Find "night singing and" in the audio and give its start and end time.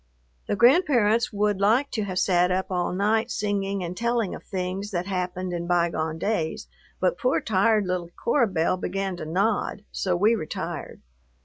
2.91-3.95